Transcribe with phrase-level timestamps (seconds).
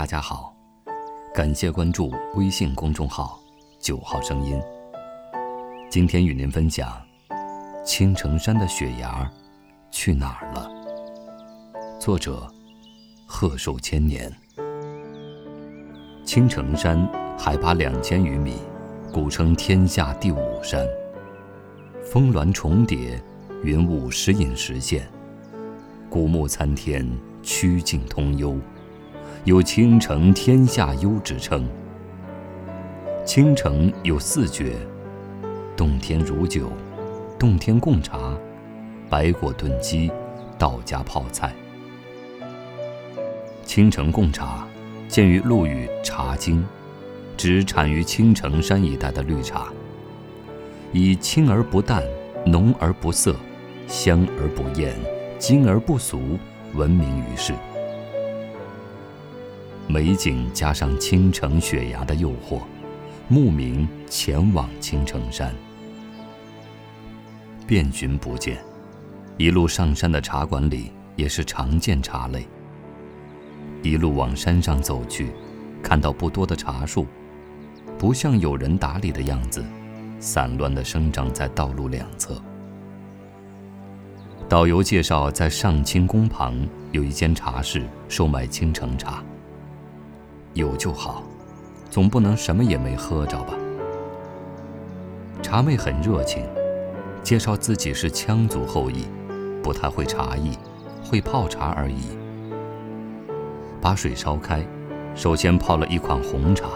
[0.00, 0.56] 大家好，
[1.34, 3.38] 感谢关注微信公众号
[3.78, 4.58] “九号声音”。
[5.92, 6.90] 今天与您分享：
[7.84, 9.30] 青城山的雪芽
[9.90, 10.70] 去哪儿了？
[12.00, 12.50] 作者：
[13.26, 14.32] 贺寿千年。
[16.24, 17.06] 青城山
[17.38, 18.54] 海拔两千余米，
[19.12, 20.88] 古称天下第五山。
[22.10, 23.22] 峰峦重叠，
[23.62, 25.06] 云雾时隐时现，
[26.08, 27.06] 古木参天，
[27.42, 28.56] 曲径通幽。
[29.44, 31.66] 有“青城天下优”之称。
[33.24, 34.74] 青城有四绝：
[35.74, 36.70] 洞天如酒、
[37.38, 38.36] 洞天贡茶、
[39.08, 40.12] 白果炖鸡、
[40.58, 41.54] 道家泡菜。
[43.64, 44.66] 青城贡茶
[45.08, 46.60] 见于陆羽《茶经》，
[47.38, 49.68] 指产于青城山一带的绿茶，
[50.92, 52.04] 以清而不淡、
[52.44, 53.34] 浓而不涩、
[53.88, 54.94] 香而不艳、
[55.38, 56.20] 精而不俗
[56.74, 57.54] 闻名于世。
[59.90, 62.60] 美景加上青城雪崖的诱惑，
[63.26, 65.52] 慕名前往青城山。
[67.66, 68.62] 遍寻不见，
[69.36, 72.46] 一路上山的茶馆里也是常见茶类。
[73.82, 75.32] 一路往山上走去，
[75.82, 77.04] 看到不多的茶树，
[77.98, 79.64] 不像有人打理的样子，
[80.20, 82.40] 散乱地生长在道路两侧。
[84.48, 86.56] 导游介绍，在上清宫旁
[86.92, 89.20] 有一间茶室，售卖青城茶。
[90.54, 91.22] 有就好，
[91.90, 93.54] 总不能什么也没喝着吧？
[95.40, 96.44] 茶妹很热情，
[97.22, 99.04] 介绍自己是羌族后裔，
[99.62, 100.58] 不太会茶艺，
[101.04, 102.18] 会泡茶而已。
[103.80, 104.66] 把水烧开，
[105.14, 106.66] 首先泡了一款红茶，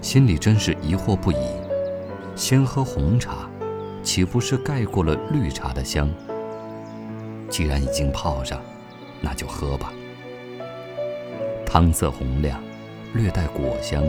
[0.00, 1.36] 心里真是疑惑不已：
[2.34, 3.48] 先喝红茶，
[4.02, 6.08] 岂不是盖过了绿茶的香？
[7.50, 8.58] 既然已经泡上，
[9.20, 9.92] 那就喝吧。
[11.66, 12.58] 汤色红亮。
[13.14, 14.02] 略带果香，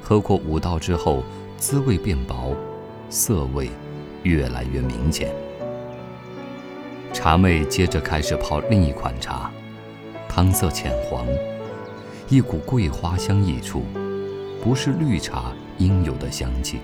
[0.00, 1.24] 喝过五道之后，
[1.58, 2.54] 滋味变薄，
[3.10, 3.68] 涩味
[4.22, 5.34] 越来越明显。
[7.12, 9.50] 茶妹接着开始泡另一款茶，
[10.28, 11.26] 汤色浅黄，
[12.28, 13.82] 一股桂花香溢出，
[14.62, 16.78] 不是绿茶应有的香气，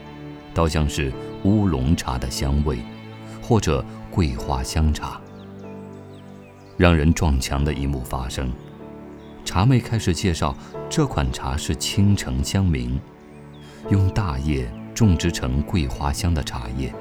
[0.52, 1.12] 倒像是
[1.44, 2.78] 乌龙茶的香味，
[3.40, 5.20] 或者桂花香茶。
[6.76, 8.52] 让人撞墙的一幕发生。
[9.50, 10.54] 茶妹开始介绍，
[10.88, 13.00] 这款茶是青城香茗，
[13.88, 16.94] 用大叶种植成桂花香的茶叶，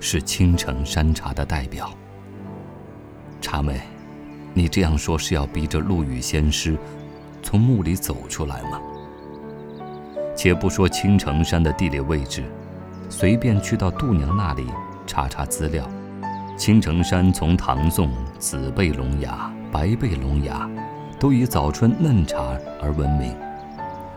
[0.00, 1.88] 是青城山茶的代表。
[3.40, 3.82] 茶妹，
[4.52, 6.76] 你这样说是要逼着陆羽仙师
[7.40, 8.80] 从墓里走出来吗？
[10.34, 12.42] 且不说青城山的地理位置，
[13.08, 14.66] 随便去到度娘那里
[15.06, 15.88] 查查资料，
[16.58, 18.10] 青城山从唐宋
[18.40, 20.68] 紫背龙牙、白背龙牙。
[21.18, 23.34] 都以早春嫩茶而闻名，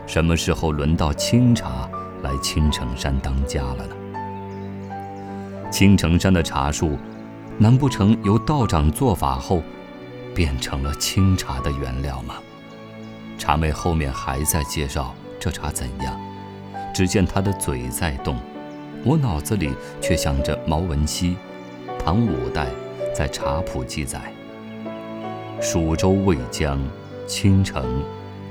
[0.06, 1.88] 什么时候轮到青茶
[2.22, 5.70] 来青城山当家了呢？
[5.70, 6.98] 青城山的茶树，
[7.56, 9.62] 难不成由道长做法后，
[10.34, 12.34] 变成了青茶的原料吗？
[13.38, 16.20] 茶妹后面还在介绍这茶怎样，
[16.92, 18.36] 只见她的嘴在动，
[19.04, 19.72] 我脑子里
[20.02, 21.34] 却想着毛文熙，
[21.98, 22.66] 唐五代
[23.14, 24.20] 在茶谱记载。
[25.60, 26.80] 蜀州渭江，
[27.26, 28.02] 青城，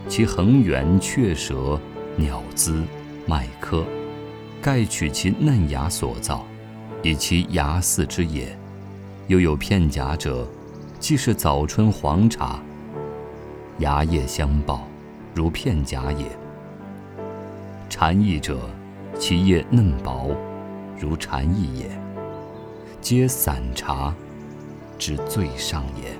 [0.07, 1.79] 其横源雀舌，
[2.15, 2.83] 鸟姿，
[3.25, 3.83] 麦科，
[4.61, 6.45] 盖取其嫩芽所造，
[7.01, 8.55] 以其芽似之也。
[9.25, 10.47] 又有片假者，
[10.99, 12.59] 即是早春黄茶。
[13.79, 14.87] 芽叶相报，
[15.33, 16.25] 如片甲也。
[17.89, 18.59] 蝉翼者，
[19.17, 20.29] 其叶嫩薄，
[20.99, 21.89] 如蝉翼也。
[23.01, 24.13] 皆散茶
[24.99, 26.18] 之最上也。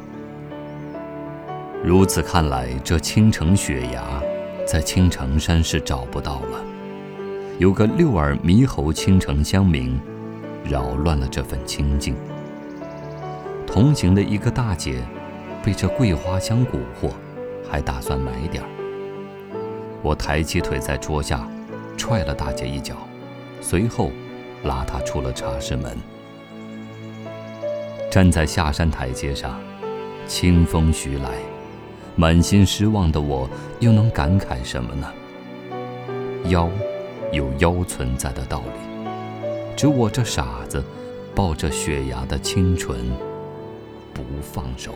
[1.81, 4.21] 如此看来，这青城雪崖，
[4.67, 6.63] 在青城山是找不到了。
[7.57, 9.97] 有个六耳猕猴青城乡名，
[10.65, 12.15] 扰乱了这份清静。
[13.65, 15.01] 同行的一个大姐，
[15.63, 17.11] 被这桂花香蛊惑，
[17.69, 18.69] 还打算买点儿。
[20.01, 21.47] 我抬起腿在桌下，
[21.95, 22.95] 踹了大姐一脚，
[23.61, 24.11] 随后
[24.63, 25.97] 拉她出了茶室门。
[28.11, 29.57] 站在下山台阶上，
[30.27, 31.29] 清风徐来。
[32.15, 35.07] 满心失望的我，又能感慨什么呢？
[36.50, 36.69] 妖，
[37.31, 39.45] 有妖存在的道理。
[39.75, 40.83] 只我这傻子，
[41.33, 43.00] 抱着雪崖的清纯，
[44.13, 44.94] 不放手。